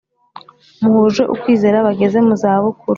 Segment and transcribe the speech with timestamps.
[0.81, 2.89] Muhuje ukwizera bageze mu zabukuru